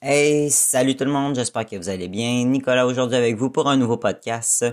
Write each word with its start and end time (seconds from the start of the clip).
Hey, 0.00 0.48
salut 0.52 0.94
tout 0.94 1.04
le 1.04 1.10
monde, 1.10 1.34
j'espère 1.34 1.66
que 1.66 1.74
vous 1.74 1.88
allez 1.88 2.06
bien. 2.06 2.44
Nicolas 2.44 2.86
aujourd'hui 2.86 3.16
avec 3.16 3.34
vous 3.34 3.50
pour 3.50 3.68
un 3.68 3.76
nouveau 3.76 3.96
podcast. 3.96 4.64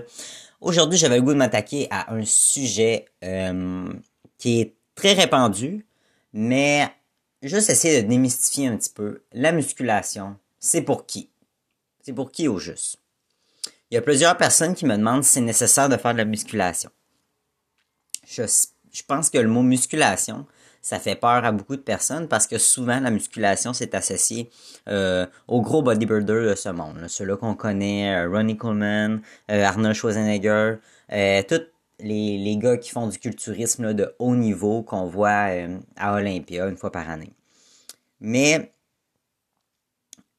Aujourd'hui, 0.60 0.96
j'avais 0.96 1.16
le 1.16 1.22
goût 1.22 1.32
de 1.32 1.38
m'attaquer 1.38 1.88
à 1.90 2.14
un 2.14 2.24
sujet 2.24 3.06
euh, 3.24 3.92
qui 4.38 4.60
est 4.60 4.76
très 4.94 5.14
répandu, 5.14 5.84
mais 6.32 6.88
juste 7.42 7.70
essayer 7.70 8.04
de 8.04 8.08
démystifier 8.08 8.68
un 8.68 8.76
petit 8.76 8.90
peu. 8.90 9.24
La 9.32 9.50
musculation, 9.50 10.36
c'est 10.60 10.82
pour 10.82 11.06
qui? 11.06 11.28
C'est 12.02 12.12
pour 12.12 12.30
qui 12.30 12.46
au 12.46 12.60
juste? 12.60 12.98
Il 13.90 13.96
y 13.96 13.98
a 13.98 14.02
plusieurs 14.02 14.36
personnes 14.36 14.76
qui 14.76 14.86
me 14.86 14.96
demandent 14.96 15.24
si 15.24 15.32
c'est 15.32 15.40
nécessaire 15.40 15.88
de 15.88 15.96
faire 15.96 16.12
de 16.12 16.18
la 16.18 16.24
musculation. 16.24 16.90
Je, 18.28 18.44
je 18.92 19.02
pense 19.02 19.28
que 19.28 19.38
le 19.38 19.48
mot 19.48 19.62
musculation, 19.62 20.46
ça 20.86 21.00
fait 21.00 21.16
peur 21.16 21.44
à 21.44 21.50
beaucoup 21.50 21.74
de 21.74 21.80
personnes 21.80 22.28
parce 22.28 22.46
que 22.46 22.58
souvent 22.58 23.00
la 23.00 23.10
musculation 23.10 23.72
c'est 23.72 23.92
associé 23.96 24.50
euh, 24.86 25.26
aux 25.48 25.60
gros 25.60 25.82
bodybuilders 25.82 26.50
de 26.50 26.54
ce 26.54 26.68
monde. 26.68 27.06
Ceux-là 27.08 27.36
qu'on 27.36 27.56
connaît, 27.56 28.14
euh, 28.14 28.30
Ronnie 28.30 28.56
Coleman, 28.56 29.20
euh, 29.50 29.64
Arnold 29.64 29.96
Schwarzenegger, 29.96 30.76
tous 31.48 31.62
les, 31.98 32.38
les, 32.38 32.56
gars 32.56 32.76
qui 32.76 32.90
font 32.90 33.08
du 33.08 33.18
culturisme 33.18 33.94
de 33.94 34.14
haut 34.20 34.36
niveau 34.36 34.84
qu'on 34.84 35.06
voit 35.06 35.48
à 35.96 36.14
Olympia 36.14 36.68
une 36.68 36.76
fois 36.76 36.92
par 36.92 37.10
année. 37.10 37.32
Mais 38.20 38.70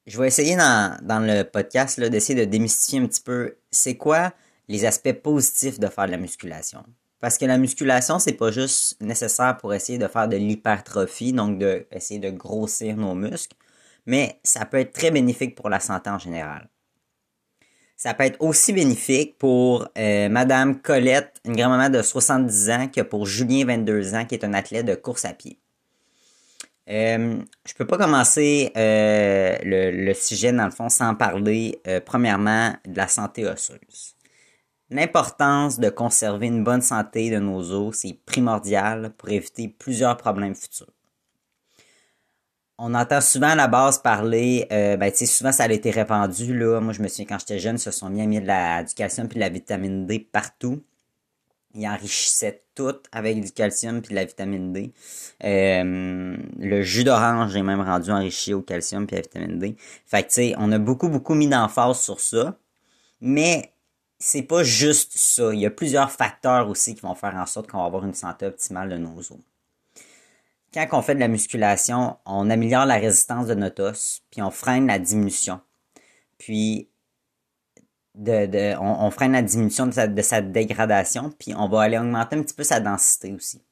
je 0.06 0.18
vais 0.18 0.28
essayer 0.28 0.56
dans, 0.56 0.98
dans 1.02 1.20
le 1.20 1.42
podcast 1.42 2.00
d'essayer 2.00 2.46
de 2.46 2.50
démystifier 2.50 3.00
un 3.00 3.06
petit 3.06 3.20
peu 3.20 3.56
c'est 3.70 3.98
quoi 3.98 4.32
les 4.66 4.86
aspects 4.86 5.12
positifs 5.12 5.78
de 5.78 5.88
faire 5.88 6.06
de 6.06 6.12
la 6.12 6.16
musculation? 6.16 6.84
Parce 7.20 7.36
que 7.36 7.44
la 7.44 7.58
musculation, 7.58 8.18
c'est 8.18 8.34
pas 8.34 8.50
juste 8.50 9.00
nécessaire 9.00 9.56
pour 9.58 9.74
essayer 9.74 9.98
de 9.98 10.06
faire 10.06 10.28
de 10.28 10.36
l'hypertrophie, 10.36 11.32
donc 11.32 11.58
de 11.58 11.86
essayer 11.90 12.20
de 12.20 12.30
grossir 12.30 12.96
nos 12.96 13.14
muscles, 13.14 13.56
mais 14.06 14.38
ça 14.44 14.64
peut 14.64 14.78
être 14.78 14.92
très 14.92 15.10
bénéfique 15.10 15.56
pour 15.56 15.68
la 15.68 15.80
santé 15.80 16.10
en 16.10 16.18
général. 16.18 16.68
Ça 17.96 18.14
peut 18.14 18.22
être 18.24 18.40
aussi 18.40 18.72
bénéfique 18.72 19.36
pour 19.38 19.88
euh, 19.98 20.28
Madame 20.28 20.80
Colette, 20.80 21.40
une 21.44 21.56
grand-maman 21.56 21.90
de 21.90 22.00
70 22.00 22.70
ans, 22.70 22.88
que 22.88 23.00
pour 23.00 23.26
Julien, 23.26 23.64
22 23.66 24.14
ans, 24.14 24.24
qui 24.24 24.36
est 24.36 24.44
un 24.44 24.54
athlète 24.54 24.86
de 24.86 24.94
course 24.94 25.24
à 25.24 25.32
pied. 25.32 25.58
Euh, 26.88 27.42
je 27.66 27.74
peux 27.74 27.86
pas 27.86 27.98
commencer 27.98 28.72
euh, 28.76 29.58
le, 29.62 29.90
le, 29.90 30.14
sujet, 30.14 30.52
dans 30.52 30.64
le 30.64 30.70
fond, 30.70 30.88
sans 30.88 31.14
parler, 31.14 31.80
euh, 31.86 32.00
premièrement, 32.00 32.72
de 32.86 32.96
la 32.96 33.08
santé 33.08 33.46
osseuse. 33.46 34.14
L'importance 34.90 35.78
de 35.78 35.90
conserver 35.90 36.46
une 36.46 36.64
bonne 36.64 36.80
santé 36.80 37.30
de 37.30 37.38
nos 37.38 37.72
os, 37.72 37.94
c'est 37.94 38.18
primordial 38.24 39.12
pour 39.18 39.28
éviter 39.28 39.68
plusieurs 39.68 40.16
problèmes 40.16 40.54
futurs. 40.54 40.92
On 42.78 42.94
entend 42.94 43.20
souvent 43.20 43.48
à 43.48 43.54
la 43.56 43.66
base 43.66 43.98
parler, 43.98 44.66
euh, 44.70 44.96
ben, 44.96 45.10
tu 45.10 45.18
sais, 45.18 45.26
souvent 45.26 45.52
ça 45.52 45.64
a 45.64 45.72
été 45.72 45.90
répandu, 45.90 46.56
là. 46.56 46.80
Moi, 46.80 46.92
je 46.92 47.02
me 47.02 47.08
souviens 47.08 47.26
quand 47.26 47.38
j'étais 47.40 47.58
jeune, 47.58 47.76
ils 47.76 47.80
se 47.80 47.90
sont 47.90 48.08
mis 48.08 48.22
à 48.22 48.26
mettre 48.26 48.42
de 48.42 48.46
la, 48.46 48.84
du 48.84 48.94
calcium 48.94 49.28
puis 49.28 49.34
de 49.34 49.40
la 49.40 49.48
vitamine 49.48 50.06
D 50.06 50.20
partout. 50.20 50.82
Ils 51.74 51.86
enrichissaient 51.86 52.62
tout 52.74 52.96
avec 53.12 53.40
du 53.44 53.52
calcium 53.52 54.00
puis 54.00 54.10
de 54.10 54.14
la 54.14 54.24
vitamine 54.24 54.72
D. 54.72 54.92
Euh, 55.44 56.36
le 56.58 56.82
jus 56.82 57.04
d'orange 57.04 57.54
est 57.56 57.62
même 57.62 57.80
rendu 57.80 58.10
enrichi 58.10 58.54
au 58.54 58.62
calcium 58.62 59.06
puis 59.06 59.16
à 59.16 59.18
la 59.18 59.22
vitamine 59.22 59.58
D. 59.58 59.76
Fait 60.06 60.22
que, 60.22 60.28
tu 60.28 60.34
sais, 60.34 60.54
on 60.56 60.72
a 60.72 60.78
beaucoup, 60.78 61.08
beaucoup 61.08 61.34
mis 61.34 61.48
d'emphase 61.48 62.00
sur 62.00 62.20
ça. 62.20 62.56
Mais 63.20 63.72
c'est 64.18 64.42
pas 64.42 64.64
juste 64.64 65.12
ça. 65.16 65.52
Il 65.54 65.60
y 65.60 65.66
a 65.66 65.70
plusieurs 65.70 66.10
facteurs 66.10 66.68
aussi 66.68 66.94
qui 66.94 67.02
vont 67.02 67.14
faire 67.14 67.34
en 67.36 67.46
sorte 67.46 67.70
qu'on 67.70 67.78
va 67.78 67.84
avoir 67.84 68.04
une 68.04 68.14
santé 68.14 68.46
optimale 68.46 68.88
de 68.88 68.96
nos 68.96 69.18
os. 69.18 69.32
Quand 70.74 70.86
on 70.92 71.02
fait 71.02 71.14
de 71.14 71.20
la 71.20 71.28
musculation, 71.28 72.18
on 72.26 72.50
améliore 72.50 72.84
la 72.84 72.96
résistance 72.96 73.46
de 73.46 73.54
notre 73.54 73.82
os, 73.82 74.22
puis 74.30 74.42
on 74.42 74.50
freine 74.50 74.86
la 74.86 74.98
diminution. 74.98 75.60
Puis 76.36 76.88
de, 78.14 78.76
on, 78.78 79.10
freine 79.10 79.32
la 79.32 79.42
diminution 79.42 79.86
de 79.86 79.92
sa, 79.92 80.08
de 80.08 80.22
sa 80.22 80.42
dégradation, 80.42 81.30
puis 81.38 81.54
on 81.54 81.68
va 81.68 81.82
aller 81.82 81.98
augmenter 81.98 82.36
un 82.36 82.42
petit 82.42 82.54
peu 82.54 82.64
sa 82.64 82.80
densité 82.80 83.32
aussi. 83.32 83.62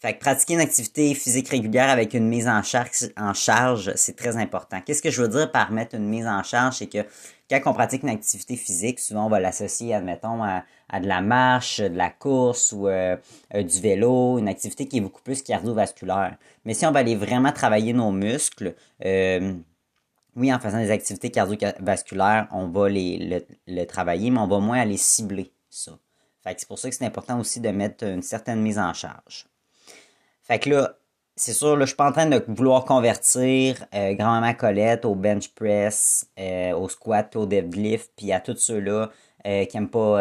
Fait 0.00 0.14
que 0.14 0.20
pratiquer 0.20 0.54
une 0.54 0.60
activité 0.60 1.12
physique 1.14 1.50
régulière 1.50 1.90
avec 1.90 2.14
une 2.14 2.26
mise 2.26 2.48
en 2.48 2.62
charge, 2.62 3.10
en 3.18 3.34
charge, 3.34 3.92
c'est 3.96 4.16
très 4.16 4.38
important. 4.38 4.80
Qu'est-ce 4.80 5.02
que 5.02 5.10
je 5.10 5.20
veux 5.20 5.28
dire 5.28 5.52
par 5.52 5.72
mettre 5.72 5.94
une 5.94 6.08
mise 6.08 6.26
en 6.26 6.42
charge? 6.42 6.76
C'est 6.76 6.86
que 6.86 7.04
quand 7.50 7.60
on 7.66 7.74
pratique 7.74 8.02
une 8.02 8.08
activité 8.08 8.56
physique, 8.56 8.98
souvent 8.98 9.26
on 9.26 9.28
va 9.28 9.40
l'associer, 9.40 9.92
admettons, 9.92 10.42
à, 10.42 10.64
de 10.98 11.06
la 11.06 11.20
marche, 11.20 11.82
de 11.82 11.98
la 11.98 12.08
course 12.08 12.72
ou 12.72 12.88
euh, 12.88 13.14
euh, 13.54 13.62
du 13.62 13.78
vélo, 13.78 14.38
une 14.38 14.48
activité 14.48 14.86
qui 14.88 14.96
est 14.96 15.00
beaucoup 15.02 15.20
plus 15.20 15.42
cardiovasculaire. 15.42 16.38
Mais 16.64 16.72
si 16.72 16.86
on 16.86 16.92
va 16.92 17.00
aller 17.00 17.14
vraiment 17.14 17.52
travailler 17.52 17.92
nos 17.92 18.10
muscles, 18.10 18.74
euh, 19.04 19.52
oui, 20.34 20.50
en 20.50 20.58
faisant 20.60 20.78
des 20.78 20.90
activités 20.90 21.30
cardiovasculaires, 21.30 22.48
on 22.52 22.68
va 22.68 22.88
les, 22.88 23.44
le, 23.66 23.84
travailler, 23.84 24.30
mais 24.30 24.40
on 24.40 24.48
va 24.48 24.60
moins 24.60 24.80
aller 24.80 24.96
cibler 24.96 25.52
ça. 25.68 25.92
Fait 26.42 26.54
que 26.54 26.60
c'est 26.60 26.68
pour 26.68 26.78
ça 26.78 26.88
que 26.88 26.96
c'est 26.96 27.04
important 27.04 27.38
aussi 27.38 27.60
de 27.60 27.68
mettre 27.68 28.04
une 28.04 28.22
certaine 28.22 28.62
mise 28.62 28.78
en 28.78 28.94
charge. 28.94 29.49
Fait 30.50 30.58
que 30.58 30.68
là, 30.68 30.96
c'est 31.36 31.52
sûr, 31.52 31.76
là, 31.76 31.84
je 31.84 31.90
suis 31.90 31.96
pas 31.96 32.08
en 32.08 32.12
train 32.12 32.26
de 32.26 32.44
vouloir 32.48 32.84
convertir 32.84 33.86
euh, 33.94 34.14
grand-maman 34.14 34.52
Colette 34.54 35.04
au 35.04 35.14
bench 35.14 35.48
press, 35.54 36.28
euh, 36.40 36.72
au 36.72 36.88
squat, 36.88 37.36
au 37.36 37.46
deadlift, 37.46 38.10
puis 38.16 38.32
à 38.32 38.40
tous 38.40 38.56
ceux-là 38.56 39.10
euh, 39.46 39.64
qui 39.66 39.76
aiment 39.76 39.88
pas 39.88 40.18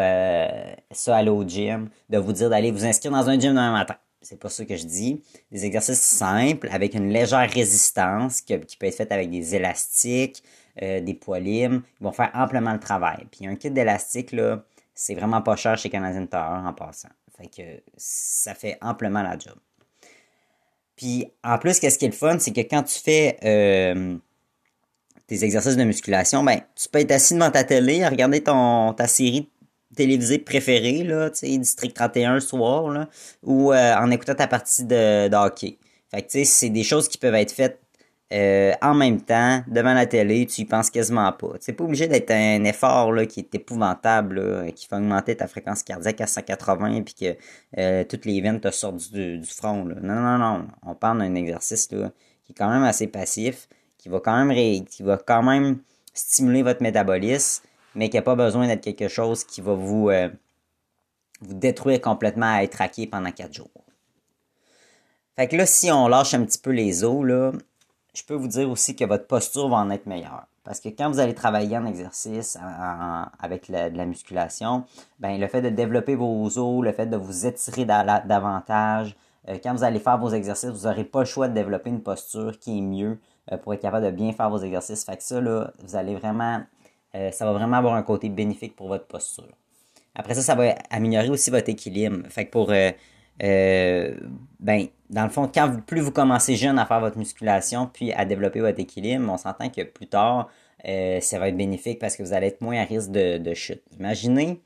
ça 0.91 1.17
aller 1.17 1.31
au 1.31 1.43
gym, 1.43 1.89
de 2.09 2.19
vous 2.19 2.31
dire 2.31 2.51
d'aller 2.51 2.69
vous 2.69 2.85
inscrire 2.85 3.11
dans 3.11 3.27
un 3.27 3.39
gym 3.39 3.53
demain 3.53 3.71
matin. 3.71 3.95
C'est 4.21 4.39
pas 4.39 4.49
ça 4.49 4.65
que 4.65 4.75
je 4.75 4.85
dis. 4.85 5.23
Des 5.51 5.65
exercices 5.65 5.99
simples 5.99 6.69
avec 6.71 6.93
une 6.93 7.09
légère 7.09 7.49
résistance 7.49 8.41
qui, 8.41 8.55
peut 8.55 8.85
être 8.85 8.95
faite 8.95 9.11
avec 9.11 9.31
des 9.31 9.55
élastiques, 9.55 10.43
des 10.79 11.17
poids 11.19 11.39
libres. 11.39 11.81
Ils 11.99 12.03
vont 12.03 12.11
faire 12.11 12.29
amplement 12.35 12.73
le 12.73 12.79
travail. 12.79 13.25
Puis 13.31 13.47
un 13.47 13.55
kit 13.55 13.71
d'élastique, 13.71 14.31
là, 14.31 14.63
c'est 14.93 15.15
vraiment 15.15 15.41
pas 15.41 15.55
cher 15.55 15.75
chez 15.75 15.89
Canadian 15.89 16.27
Tower 16.27 16.67
en 16.67 16.73
passant. 16.73 17.09
Fait 17.35 17.47
que 17.47 17.81
ça 17.97 18.53
fait 18.53 18.77
amplement 18.81 19.23
la 19.23 19.35
job. 19.35 19.55
Puis 20.99 21.31
en 21.45 21.57
plus, 21.57 21.79
qu'est-ce 21.79 21.97
qui 21.97 22.03
est 22.03 22.09
le 22.09 22.13
fun, 22.13 22.37
c'est 22.39 22.51
que 22.51 22.59
quand 22.59 22.83
tu 22.83 22.99
fais 22.99 23.37
euh, 23.45 24.17
tes 25.27 25.45
exercices 25.45 25.77
de 25.77 25.83
musculation, 25.85 26.43
ben 26.43 26.59
tu 26.75 26.89
peux 26.89 26.99
être 26.99 27.11
assis 27.11 27.35
devant 27.35 27.49
ta 27.49 27.63
télé 27.63 28.03
à 28.03 28.09
regarder 28.09 28.43
ton 28.43 28.91
ta 28.91 29.07
série 29.07 29.49
télévisée 29.95 30.39
préférée, 30.39 31.03
là, 31.03 31.29
tu 31.29 31.37
sais, 31.37 31.57
District 31.57 31.95
31 31.95 32.33
le 32.33 32.39
soir, 32.41 32.89
là, 32.89 33.07
ou 33.43 33.71
euh, 33.71 33.95
en 33.95 34.11
écoutant 34.11 34.35
ta 34.35 34.47
partie 34.47 34.83
de, 34.83 35.29
de. 35.29 35.37
Fait 36.11 36.21
que 36.21 36.27
tu 36.27 36.39
sais, 36.39 36.43
c'est 36.43 36.69
des 36.69 36.83
choses 36.83 37.07
qui 37.07 37.17
peuvent 37.17 37.35
être 37.35 37.53
faites 37.53 37.79
euh, 38.31 38.73
en 38.81 38.93
même 38.93 39.21
temps, 39.21 39.63
devant 39.67 39.93
la 39.93 40.05
télé, 40.05 40.45
tu 40.45 40.61
y 40.61 40.65
penses 40.65 40.91
quasiment 40.91 41.31
pas. 41.31 41.53
C'est 41.59 41.73
pas 41.73 41.83
obligé 41.83 42.07
d'être 42.07 42.29
un 42.29 42.63
effort 42.63 43.11
là, 43.11 43.25
qui 43.25 43.39
est 43.39 43.55
épouvantable, 43.55 44.71
qui 44.75 44.87
fait 44.87 44.95
augmenter 44.95 45.35
ta 45.35 45.47
fréquence 45.47 45.81
cardiaque 45.81 46.21
à 46.21 46.27
180 46.27 47.01
puis 47.01 47.15
que 47.15 47.37
euh, 47.79 48.03
toutes 48.03 48.25
les 48.25 48.39
veines 48.41 48.59
te 48.59 48.69
sortent 48.69 49.11
du, 49.11 49.41
front. 49.43 49.83
Là. 49.85 49.95
Non, 50.01 50.15
non, 50.15 50.37
non. 50.37 50.67
On 50.85 50.93
parle 50.93 51.19
d'un 51.19 51.33
exercice 51.33 51.91
là, 51.91 52.11
qui 52.43 52.51
est 52.51 52.55
quand 52.55 52.69
même 52.69 52.83
assez 52.83 53.07
passif, 53.07 53.67
qui 53.97 54.09
va 54.09 54.19
quand 54.19 54.45
même 54.45 54.85
qui 54.85 55.01
va 55.01 55.17
quand 55.17 55.41
même 55.41 55.79
stimuler 56.13 56.61
votre 56.61 56.83
métabolisme, 56.83 57.63
mais 57.95 58.09
qui 58.09 58.17
n'a 58.17 58.21
pas 58.21 58.35
besoin 58.35 58.67
d'être 58.67 58.81
quelque 58.81 59.07
chose 59.07 59.43
qui 59.43 59.61
va 59.61 59.73
vous, 59.73 60.09
euh, 60.09 60.29
vous 61.41 61.55
détruire 61.55 61.99
complètement 61.99 62.53
à 62.53 62.63
être 62.63 62.73
traqué 62.73 63.07
pendant 63.07 63.31
4 63.31 63.53
jours. 63.53 63.71
Fait 65.35 65.47
que 65.47 65.55
là, 65.55 65.65
si 65.65 65.89
on 65.91 66.07
lâche 66.07 66.33
un 66.33 66.43
petit 66.43 66.59
peu 66.59 66.71
les 66.71 67.03
os, 67.03 67.25
là, 67.25 67.53
je 68.13 68.23
peux 68.23 68.33
vous 68.33 68.47
dire 68.47 68.69
aussi 68.69 68.95
que 68.95 69.05
votre 69.05 69.27
posture 69.27 69.69
va 69.69 69.77
en 69.77 69.89
être 69.89 70.05
meilleure. 70.05 70.45
Parce 70.63 70.79
que 70.79 70.89
quand 70.89 71.09
vous 71.09 71.19
allez 71.19 71.33
travailler 71.33 71.77
en 71.77 71.85
exercice 71.85 72.57
avec 73.39 73.71
de 73.71 73.97
la 73.97 74.05
musculation, 74.05 74.83
ben, 75.19 75.39
le 75.39 75.47
fait 75.47 75.61
de 75.61 75.69
développer 75.69 76.15
vos 76.15 76.45
os, 76.57 76.83
le 76.83 76.91
fait 76.91 77.07
de 77.07 77.17
vous 77.17 77.45
étirer 77.45 77.85
davantage, 77.85 79.15
euh, 79.47 79.57
quand 79.63 79.73
vous 79.73 79.83
allez 79.83 79.99
faire 79.99 80.17
vos 80.17 80.29
exercices, 80.29 80.69
vous 80.69 80.87
n'aurez 80.87 81.05
pas 81.05 81.19
le 81.19 81.25
choix 81.25 81.47
de 81.47 81.53
développer 81.53 81.89
une 81.89 82.01
posture 82.03 82.59
qui 82.59 82.77
est 82.77 82.81
mieux 82.81 83.19
euh, 83.51 83.57
pour 83.57 83.73
être 83.73 83.81
capable 83.81 84.05
de 84.05 84.11
bien 84.11 84.31
faire 84.33 84.49
vos 84.49 84.59
exercices. 84.59 85.05
Fait 85.05 85.17
que 85.17 85.23
ça, 85.23 85.41
là, 85.41 85.71
vous 85.79 85.95
allez 85.95 86.15
vraiment, 86.15 86.61
euh, 87.15 87.31
ça 87.31 87.45
va 87.45 87.53
vraiment 87.53 87.77
avoir 87.77 87.95
un 87.95 88.03
côté 88.03 88.29
bénéfique 88.29 88.75
pour 88.75 88.89
votre 88.89 89.07
posture. 89.07 89.47
Après 90.13 90.35
ça, 90.35 90.41
ça 90.41 90.55
va 90.55 90.75
améliorer 90.89 91.29
aussi 91.29 91.49
votre 91.49 91.69
équilibre. 91.69 92.27
Fait 92.29 92.45
que 92.45 92.51
pour 92.51 92.71
euh, 93.43 94.15
ben, 94.59 94.87
dans 95.09 95.23
le 95.23 95.29
fond, 95.29 95.49
quand 95.53 95.81
plus 95.85 96.01
vous 96.01 96.11
commencez 96.11 96.55
jeune 96.55 96.77
à 96.77 96.85
faire 96.85 96.99
votre 96.99 97.17
musculation, 97.17 97.89
puis 97.91 98.11
à 98.13 98.25
développer 98.25 98.59
votre 98.59 98.79
équilibre, 98.79 99.31
on 99.31 99.37
s'entend 99.37 99.69
que 99.69 99.83
plus 99.83 100.07
tard, 100.07 100.49
euh, 100.87 101.19
ça 101.19 101.39
va 101.39 101.49
être 101.49 101.57
bénéfique 101.57 101.99
parce 101.99 102.15
que 102.15 102.23
vous 102.23 102.33
allez 102.33 102.47
être 102.47 102.61
moins 102.61 102.79
à 102.79 102.83
risque 102.83 103.11
de, 103.11 103.53
chute. 103.53 103.81
Imaginez 103.97 104.61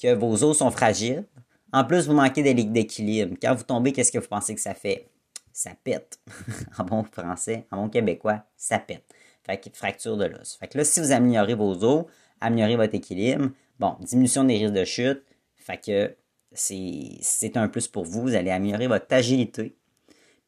que 0.00 0.14
vos 0.14 0.42
os 0.44 0.58
sont 0.58 0.70
fragiles. 0.70 1.24
En 1.72 1.84
plus, 1.84 2.06
vous 2.06 2.14
manquez 2.14 2.42
d'équilibre. 2.42 3.36
Quand 3.40 3.54
vous 3.54 3.62
tombez, 3.62 3.92
qu'est-ce 3.92 4.12
que 4.12 4.18
vous 4.18 4.28
pensez 4.28 4.54
que 4.54 4.60
ça 4.60 4.74
fait? 4.74 5.08
Ça 5.52 5.70
pète. 5.82 6.18
en 6.78 6.84
bon 6.84 7.04
français, 7.04 7.66
en 7.70 7.76
bon 7.76 7.88
québécois, 7.88 8.42
ça 8.56 8.78
pète. 8.78 9.04
Fait 9.44 9.58
que 9.58 9.68
fracture 9.74 10.16
de 10.16 10.26
l'os. 10.26 10.56
Fait 10.56 10.68
que 10.68 10.78
là, 10.78 10.84
si 10.84 11.00
vous 11.00 11.12
améliorez 11.12 11.54
vos 11.54 11.82
os, 11.84 12.06
améliorez 12.40 12.76
votre 12.76 12.94
équilibre, 12.94 13.50
bon, 13.78 13.96
diminution 14.00 14.44
des 14.44 14.56
risques 14.56 14.74
de 14.74 14.84
chute, 14.84 15.22
fait 15.56 15.78
que 15.78 16.14
c'est 16.54 17.56
un 17.56 17.68
plus 17.68 17.88
pour 17.88 18.04
vous. 18.04 18.22
Vous 18.22 18.34
allez 18.34 18.50
améliorer 18.50 18.86
votre 18.86 19.06
agilité. 19.10 19.76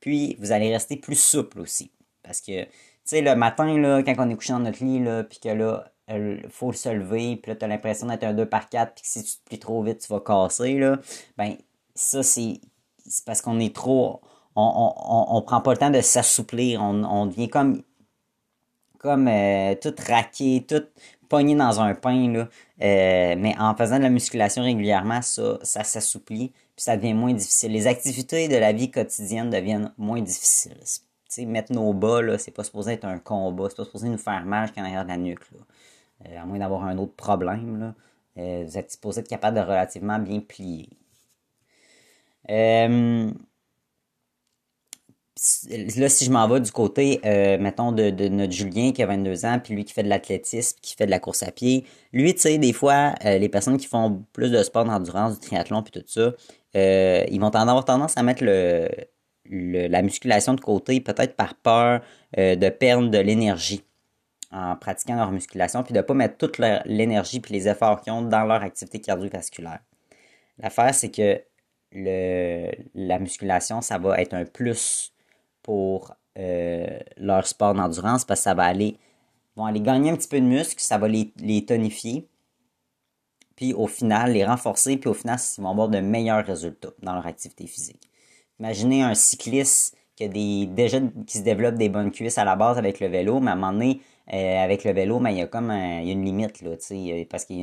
Puis, 0.00 0.36
vous 0.38 0.52
allez 0.52 0.72
rester 0.72 0.96
plus 0.96 1.18
souple 1.18 1.60
aussi. 1.60 1.90
Parce 2.22 2.40
que 2.40 2.66
sais, 3.04 3.20
le 3.20 3.36
matin, 3.36 3.78
là, 3.78 4.02
quand 4.02 4.14
on 4.18 4.30
est 4.30 4.34
couché 4.34 4.52
dans 4.52 4.60
notre 4.60 4.82
lit, 4.82 5.00
là, 5.00 5.24
puis 5.24 5.38
que 5.38 5.48
là, 5.48 5.84
il 6.08 6.46
faut 6.50 6.72
se 6.72 6.88
lever, 6.88 7.36
puis 7.36 7.50
là, 7.52 7.56
t'as 7.56 7.66
l'impression 7.66 8.06
d'être 8.06 8.24
un 8.24 8.34
2 8.34 8.46
par 8.46 8.68
4 8.68 8.94
puis 8.94 9.02
que 9.02 9.08
si 9.08 9.22
tu 9.22 9.36
te 9.36 9.44
plies 9.44 9.58
trop 9.58 9.82
vite, 9.82 10.00
tu 10.00 10.08
vas 10.12 10.20
casser, 10.20 10.78
là. 10.78 10.98
Ben, 11.36 11.56
ça, 11.94 12.22
c'est 12.22 12.60
parce 13.26 13.40
qu'on 13.40 13.60
est 13.60 13.74
trop... 13.74 14.20
On, 14.56 14.62
on, 14.96 15.36
on, 15.36 15.42
prend 15.42 15.60
pas 15.60 15.72
le 15.72 15.78
temps 15.78 15.90
de 15.90 16.00
s'assouplir. 16.00 16.80
On, 16.80 17.02
on 17.02 17.26
devient 17.26 17.48
comme 17.48 17.82
comme 18.98 19.26
euh, 19.28 19.74
tout 19.74 19.94
raqué, 20.06 20.64
tout 20.66 20.84
dans 21.42 21.80
un 21.80 21.94
pain. 21.94 22.32
Là. 22.32 22.48
Euh, 22.82 23.34
mais 23.38 23.54
en 23.58 23.74
faisant 23.74 23.98
de 23.98 24.02
la 24.02 24.10
musculation 24.10 24.62
régulièrement, 24.62 25.22
ça, 25.22 25.58
ça 25.62 25.84
s'assouplit, 25.84 26.50
puis 26.76 26.84
ça 26.84 26.96
devient 26.96 27.14
moins 27.14 27.32
difficile. 27.32 27.72
Les 27.72 27.86
activités 27.86 28.48
de 28.48 28.56
la 28.56 28.72
vie 28.72 28.90
quotidienne 28.90 29.50
deviennent 29.50 29.92
moins 29.98 30.20
difficiles. 30.20 30.76
sais, 31.28 31.44
mettre 31.46 31.72
nos 31.72 31.92
bas, 31.92 32.22
là, 32.22 32.38
c'est 32.38 32.50
pas 32.52 32.64
supposé 32.64 32.92
être 32.92 33.04
un 33.04 33.18
combat, 33.18 33.68
c'est 33.68 33.76
pas 33.76 33.84
supposé 33.84 34.08
nous 34.08 34.18
faire 34.18 34.44
mal 34.44 34.68
jusqu'en 34.68 34.82
arrière 34.82 35.04
de 35.04 35.10
la 35.10 35.16
nuque. 35.16 35.40
Euh, 36.26 36.40
à 36.40 36.46
moins 36.46 36.58
d'avoir 36.58 36.84
un 36.84 36.96
autre 36.98 37.14
problème, 37.14 37.78
là, 37.80 37.94
vous 38.36 38.78
êtes 38.78 38.92
supposé 38.92 39.20
être 39.20 39.28
capable 39.28 39.56
de 39.56 39.62
relativement 39.62 40.18
bien 40.18 40.40
plier. 40.40 40.88
Euh, 42.50 43.30
là, 45.96 46.08
si 46.08 46.24
je 46.24 46.30
m'en 46.30 46.48
vais 46.48 46.60
du 46.60 46.72
côté, 46.72 47.20
euh, 47.24 47.58
mettons, 47.58 47.92
de, 47.92 48.10
notre 48.28 48.52
Julien 48.52 48.92
qui 48.92 49.02
a 49.02 49.06
22 49.06 49.44
ans, 49.44 49.60
puis 49.62 49.74
lui 49.74 49.84
qui 49.84 49.92
fait 49.92 50.02
de 50.02 50.08
l'athlétisme, 50.08 50.78
qui 50.80 50.94
fait 50.94 51.06
de 51.06 51.10
la 51.10 51.20
course 51.20 51.42
à 51.42 51.50
pied, 51.50 51.84
lui, 52.12 52.34
tu 52.34 52.40
sais, 52.40 52.58
des 52.58 52.72
fois, 52.72 53.14
euh, 53.24 53.38
les 53.38 53.48
personnes 53.48 53.76
qui 53.76 53.86
font 53.86 54.24
plus 54.32 54.50
de 54.50 54.62
sport 54.62 54.84
d'endurance, 54.84 55.38
du 55.38 55.46
triathlon, 55.46 55.82
puis 55.82 55.92
tout 55.92 56.04
ça, 56.06 56.32
euh, 56.76 57.24
ils 57.30 57.40
vont 57.40 57.54
avoir 57.54 57.84
tendance 57.84 58.16
à 58.16 58.22
mettre 58.22 58.44
le, 58.44 58.88
la 59.50 60.02
musculation 60.02 60.54
de 60.54 60.60
côté, 60.60 61.00
peut-être 61.00 61.36
par 61.36 61.54
peur 61.54 62.00
de 62.36 62.68
perdre 62.70 63.10
de 63.10 63.18
l'énergie 63.18 63.84
en 64.50 64.76
pratiquant 64.76 65.16
leur 65.16 65.30
musculation, 65.30 65.82
puis 65.82 65.92
de 65.92 65.98
ne 65.98 66.02
pas 66.02 66.14
mettre 66.14 66.36
toute 66.38 66.58
l'énergie 66.86 67.40
puis 67.40 67.52
les 67.54 67.68
efforts 67.68 68.00
qu'ils 68.00 68.12
ont 68.12 68.22
dans 68.22 68.44
leur 68.44 68.62
activité 68.62 69.00
cardiovasculaire. 69.00 69.80
L'affaire, 70.58 70.94
c'est 70.94 71.10
que 71.10 71.42
le, 71.92 72.70
la 72.94 73.18
musculation, 73.18 73.80
ça 73.80 73.98
va 73.98 74.20
être 74.20 74.34
un 74.34 74.44
plus 74.44 75.13
pour 75.64 76.14
euh, 76.38 76.98
leur 77.16 77.46
sport 77.46 77.74
d'endurance 77.74 78.24
parce 78.24 78.40
que 78.40 78.44
ça 78.44 78.54
va 78.54 78.64
aller, 78.64 78.98
vont 79.56 79.64
aller 79.64 79.80
gagner 79.80 80.10
un 80.10 80.16
petit 80.16 80.28
peu 80.28 80.40
de 80.40 80.46
muscle, 80.46 80.76
ça 80.78 80.98
va 80.98 81.08
les, 81.08 81.64
tonifier, 81.66 82.28
puis 83.56 83.72
au 83.72 83.88
final 83.88 84.32
les 84.32 84.44
renforcer, 84.44 84.96
puis 84.96 85.08
au 85.08 85.14
final 85.14 85.38
ils 85.38 85.62
vont 85.62 85.70
avoir 85.70 85.88
de 85.88 85.98
meilleurs 85.98 86.44
résultats 86.44 86.90
dans 87.02 87.14
leur 87.14 87.26
activité 87.26 87.66
physique. 87.66 88.10
Imaginez 88.60 89.02
un 89.02 89.14
cycliste 89.14 89.96
qui 90.16 90.24
a 90.24 90.28
des, 90.28 90.66
déjà 90.66 91.00
qui 91.26 91.38
se 91.38 91.42
développe 91.42 91.76
des 91.76 91.88
bonnes 91.88 92.12
cuisses 92.12 92.38
à 92.38 92.44
la 92.44 92.56
base 92.56 92.78
avec 92.78 93.00
le 93.00 93.08
vélo, 93.08 93.40
mais 93.40 93.50
à 93.50 93.54
un 93.54 93.56
moment 93.56 93.72
donné, 93.72 94.00
euh, 94.32 94.62
avec 94.62 94.84
le 94.84 94.92
vélo, 94.92 95.18
ben, 95.18 95.30
il 95.30 95.38
y 95.38 95.42
a 95.42 95.46
comme 95.46 95.70
une 95.70 96.24
limite 96.24 96.60
là, 96.62 96.76
parce 97.30 97.46
que 97.46 97.54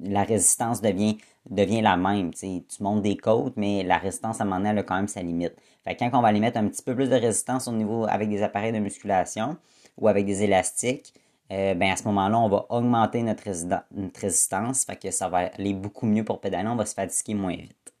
la 0.00 0.22
résistance 0.22 0.80
devient, 0.80 1.18
devient 1.50 1.80
la 1.80 1.96
même. 1.96 2.32
Tu 2.34 2.62
montes 2.80 3.02
des 3.02 3.16
côtes, 3.16 3.54
mais 3.56 3.82
la 3.82 3.98
résistance 3.98 4.40
à 4.40 4.44
un 4.44 4.46
moment 4.46 4.58
donné, 4.58 4.70
elle 4.70 4.78
a 4.78 4.82
quand 4.82 4.96
même 4.96 5.08
sa 5.08 5.22
limite. 5.22 5.54
Quand 5.86 6.10
on 6.14 6.20
va 6.20 6.28
aller 6.28 6.40
mettre 6.40 6.58
un 6.58 6.66
petit 6.68 6.82
peu 6.82 6.94
plus 6.94 7.08
de 7.08 7.14
résistance 7.14 7.68
au 7.68 7.72
niveau 7.72 8.06
avec 8.08 8.28
des 8.28 8.42
appareils 8.42 8.72
de 8.72 8.78
musculation 8.78 9.56
ou 9.96 10.08
avec 10.08 10.26
des 10.26 10.42
élastiques, 10.42 11.14
euh, 11.52 11.74
ben 11.74 11.92
à 11.92 11.96
ce 11.96 12.04
moment-là, 12.04 12.38
on 12.38 12.48
va 12.48 12.66
augmenter 12.70 13.22
notre, 13.22 13.44
résistance. 14.20 14.84
Fait 14.84 15.10
ça 15.12 15.28
va 15.28 15.50
aller 15.56 15.74
beaucoup 15.74 16.06
mieux 16.06 16.24
pour 16.24 16.40
pédaler, 16.40 16.68
on 16.68 16.76
va 16.76 16.86
se 16.86 16.94
fatiguer 16.94 17.34
moins 17.34 17.54
vite. 17.56 17.92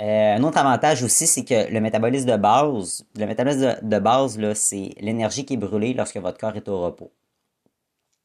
Euh, 0.00 0.36
un 0.36 0.42
autre 0.42 0.58
avantage 0.58 1.02
aussi, 1.02 1.26
c'est 1.26 1.44
que 1.44 1.70
le 1.72 1.80
métabolisme 1.80 2.26
de 2.30 2.36
base, 2.36 3.06
le 3.14 3.26
métabolisme 3.26 3.76
de, 3.82 3.98
base, 3.98 4.38
c'est 4.54 4.90
l'énergie 5.00 5.44
qui 5.44 5.54
est 5.54 5.58
brûlée 5.58 5.94
lorsque 5.94 6.16
votre 6.16 6.38
corps 6.38 6.56
est 6.56 6.68
au 6.68 6.80
repos. 6.80 7.12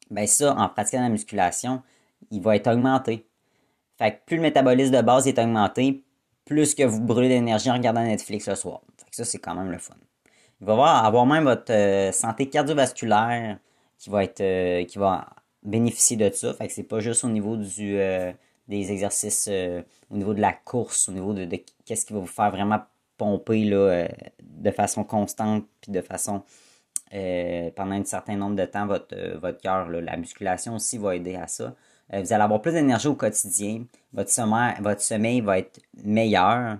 Ben 0.09 0.25
ça, 0.25 0.55
en 0.55 0.69
pratiquant 0.69 1.01
la 1.01 1.09
musculation, 1.09 1.83
il 2.31 2.41
va 2.41 2.55
être 2.55 2.67
augmenté. 2.71 3.28
Fait 3.99 4.13
que 4.13 4.17
plus 4.25 4.37
le 4.37 4.41
métabolisme 4.41 4.95
de 4.95 5.01
base 5.01 5.27
est 5.27 5.37
augmenté, 5.37 6.03
plus 6.45 6.73
que 6.73 6.83
vous 6.83 7.01
brûlez 7.01 7.27
d'énergie 7.27 7.69
en 7.69 7.73
regardant 7.73 8.01
Netflix 8.01 8.47
le 8.47 8.55
soir. 8.55 8.81
ça, 9.11 9.25
c'est 9.25 9.39
quand 9.39 9.53
même 9.53 9.71
le 9.71 9.77
fun. 9.77 9.93
Il 10.61 10.67
va 10.67 10.73
y 10.73 11.05
avoir, 11.05 11.25
même 11.25 11.43
votre 11.43 11.71
euh, 11.71 12.11
santé 12.13 12.49
cardiovasculaire 12.49 13.59
qui 13.97 14.09
va 14.09 14.23
être 14.23 14.41
euh, 14.41 14.85
qui 14.85 14.97
va 14.97 15.27
bénéficier 15.63 16.15
de 16.15 16.29
ça. 16.31 16.53
Fait 16.53 16.67
que 16.67 16.73
c'est 16.73 16.83
pas 16.83 17.01
juste 17.01 17.25
au 17.25 17.29
niveau 17.29 17.57
du 17.57 17.99
euh, 17.99 18.31
des 18.69 18.91
exercices 18.91 19.49
au 20.09 20.15
niveau 20.15 20.33
de 20.33 20.41
la 20.41 20.53
course, 20.53 21.09
au 21.09 21.11
niveau 21.11 21.33
de, 21.33 21.47
qu'est-ce 21.85 22.05
qui 22.05 22.13
va 22.13 22.19
vous 22.19 22.27
faire 22.27 22.51
vraiment 22.51 22.79
pomper 23.17 23.65
là, 23.65 24.07
de 24.41 24.71
façon 24.71 25.03
constante 25.03 25.65
puis 25.81 25.91
de 25.91 26.01
façon 26.01 26.43
pendant 27.11 27.93
un 27.93 28.05
certain 28.05 28.35
nombre 28.35 28.55
de 28.55 28.65
temps 28.65 28.85
votre 28.85 29.15
votre 29.39 29.59
cœur. 29.59 29.89
La 29.89 30.17
musculation 30.17 30.75
aussi 30.75 30.97
va 30.97 31.15
aider 31.15 31.35
à 31.35 31.47
ça. 31.47 31.75
Euh, 32.13 32.21
vous 32.21 32.33
allez 32.33 32.43
avoir 32.43 32.61
plus 32.61 32.73
d'énergie 32.73 33.07
au 33.07 33.15
quotidien. 33.15 33.85
Votre 34.13 34.29
sommeil, 34.29 34.73
votre 34.79 35.01
sommeil 35.01 35.41
va 35.41 35.59
être 35.59 35.79
meilleur. 36.03 36.77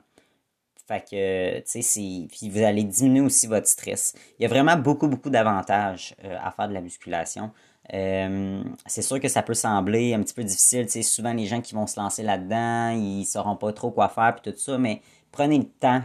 Fait 0.88 1.02
que, 1.02 1.60
tu 1.60 1.84
sais, 1.84 2.28
puis 2.32 2.50
vous 2.50 2.64
allez 2.64 2.84
diminuer 2.84 3.22
aussi 3.22 3.46
votre 3.46 3.68
stress. 3.68 4.16
Il 4.40 4.44
y 4.44 4.46
a 4.46 4.50
vraiment 4.50 4.76
beaucoup, 4.76 5.08
beaucoup 5.08 5.30
d'avantages 5.30 6.16
euh, 6.24 6.36
à 6.42 6.50
faire 6.52 6.68
de 6.68 6.74
la 6.74 6.82
musculation. 6.82 7.52
Euh, 7.94 8.64
c'est 8.88 9.04
sûr 9.04 9.20
que 9.20 9.28
ça 9.28 9.44
peut 9.44 9.54
sembler 9.54 10.16
un 10.16 10.24
petit 10.24 10.34
peu 10.34 10.44
difficile. 10.44 10.86
Tu 10.86 10.94
sais, 10.94 11.04
souvent, 11.04 11.34
les 11.34 11.46
gens 11.46 11.62
qui 11.62 11.76
vont 11.76 11.86
se 11.86 12.00
lancer 12.00 12.24
là-dedans, 12.24 12.90
ils 12.90 13.26
sauront 13.26 13.56
pas 13.56 13.72
trop 13.72 13.92
quoi 13.92 14.10
faire 14.10 14.36
puis 14.36 14.52
tout 14.52 14.58
ça, 14.58 14.80
mais 14.80 15.02
prenez 15.32 15.60
le 15.60 15.66
temps 15.66 16.02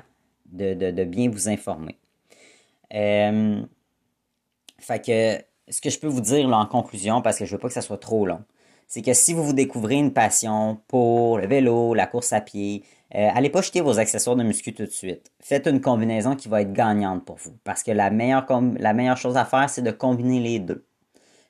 de, 0.47 0.75
de 0.75 1.05
bien 1.05 1.31
vous 1.31 1.49
informer. 1.49 1.99
fait 2.91 3.67
que, 5.05 5.43
ce 5.73 5.81
que 5.81 5.89
je 5.89 5.99
peux 5.99 6.09
vous 6.09 6.21
dire 6.21 6.47
en 6.49 6.67
conclusion, 6.67 7.23
parce 7.23 7.39
que 7.39 7.47
je 7.47 7.53
veux 7.53 7.59
pas 7.59 7.69
que 7.69 7.75
ça 7.75 7.81
soit 7.81 7.99
trop 7.99 8.27
long, 8.27 8.45
c'est 8.87 9.03
que 9.03 9.13
si 9.13 9.33
vous 9.33 9.45
vous 9.45 9.53
découvrez 9.53 9.97
une 9.97 10.13
passion 10.13 10.81
pour 10.89 11.39
le 11.39 11.47
vélo, 11.47 11.95
la 11.95 12.07
course 12.07 12.33
à 12.33 12.41
pied, 12.41 12.85
euh, 13.15 13.29
allez 13.33 13.49
pas 13.49 13.63
jeter 13.63 13.81
vos 13.81 13.99
accessoires 13.99 14.35
de 14.35 14.43
muscu 14.43 14.75
tout 14.75 14.85
de 14.85 14.91
suite. 14.91 15.31
Faites 15.41 15.67
une 15.67 15.81
combinaison 15.81 16.35
qui 16.35 16.49
va 16.49 16.63
être 16.63 16.73
gagnante 16.73 17.25
pour 17.25 17.37
vous. 17.37 17.57
Parce 17.63 17.83
que 17.83 17.93
la 17.93 18.11
meilleure, 18.11 19.17
chose 19.17 19.37
à 19.37 19.45
faire, 19.45 19.71
c'est 19.71 19.83
de 19.83 19.93
combiner 19.93 20.41
les 20.41 20.59
deux. 20.59 20.85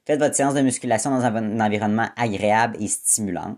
Faites 0.05 0.21
votre 0.21 0.35
séance 0.35 0.55
de 0.55 0.61
musculation 0.61 1.11
dans 1.11 1.25
un, 1.25 1.61
environnement 1.61 2.09
agréable 2.17 2.77
et 2.81 2.89
stimulant. 2.89 3.57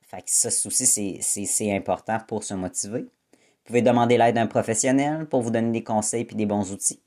Fait 0.00 0.22
que 0.22 0.24
ça 0.26 0.48
aussi, 0.48 1.18
c'est 1.20 1.76
important 1.76 2.18
pour 2.26 2.44
se 2.44 2.54
motiver. 2.54 3.02
Vous 3.02 3.64
pouvez 3.64 3.82
demander 3.82 4.16
l'aide 4.16 4.36
d'un 4.36 4.46
professionnel 4.46 5.26
pour 5.26 5.42
vous 5.42 5.50
donner 5.50 5.70
des 5.70 5.84
conseils 5.84 6.26
et 6.30 6.34
des 6.34 6.46
bons 6.46 6.72
outils. 6.72 7.02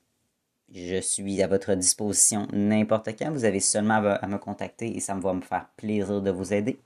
Je 0.74 1.02
suis 1.02 1.42
à 1.44 1.48
votre 1.48 1.76
disposition 1.76 2.48
n'importe 2.54 3.10
quand. 3.20 3.32
Vous 3.32 3.44
avez 3.44 3.60
seulement 3.60 3.96
à 3.96 4.28
me 4.28 4.38
contacter 4.38 4.96
et 4.96 5.02
ça 5.02 5.16
me 5.16 5.22
va 5.22 5.34
me 5.34 5.42
faire 5.42 5.68
plaisir 5.76 6.22
de 6.22 6.32
vous 6.32 6.54
aider. 6.54 6.80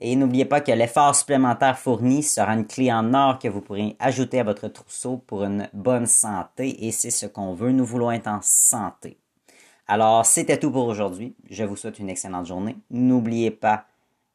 Et 0.00 0.14
n'oubliez 0.14 0.44
pas 0.44 0.60
que 0.60 0.70
l'effort 0.70 1.16
supplémentaire 1.16 1.78
fourni 1.78 2.22
sera 2.22 2.52
une 2.54 2.66
clé 2.66 2.92
en 2.92 3.12
or 3.12 3.38
que 3.38 3.48
vous 3.48 3.60
pourrez 3.60 3.96
ajouter 3.98 4.38
à 4.38 4.44
votre 4.44 4.68
trousseau 4.68 5.16
pour 5.16 5.44
une 5.44 5.68
bonne 5.72 6.06
santé 6.06 6.86
et 6.86 6.92
c'est 6.92 7.10
ce 7.10 7.26
qu'on 7.26 7.54
veut. 7.54 7.72
Nous 7.72 7.84
voulons 7.84 8.12
être 8.12 8.28
en 8.28 8.40
santé. 8.42 9.18
Alors, 9.88 10.24
c'était 10.24 10.58
tout 10.58 10.70
pour 10.70 10.86
aujourd'hui. 10.86 11.34
Je 11.50 11.64
vous 11.64 11.76
souhaite 11.76 11.98
une 11.98 12.10
excellente 12.10 12.46
journée. 12.46 12.76
N'oubliez 12.90 13.50
pas 13.50 13.86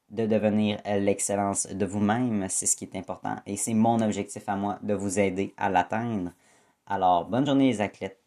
de 0.09 0.25
devenir 0.25 0.79
l'excellence 0.85 1.67
de 1.67 1.85
vous-même. 1.85 2.47
C'est 2.49 2.65
ce 2.65 2.75
qui 2.75 2.83
est 2.83 2.97
important 2.97 3.37
et 3.45 3.55
c'est 3.55 3.73
mon 3.73 4.01
objectif 4.01 4.43
à 4.47 4.55
moi 4.55 4.77
de 4.81 4.93
vous 4.93 5.19
aider 5.19 5.53
à 5.57 5.69
l'atteindre. 5.69 6.31
Alors, 6.89 7.23
bonne 7.29 7.45
journée 7.45 7.67
les 7.71 7.79
athlètes. 7.79 8.18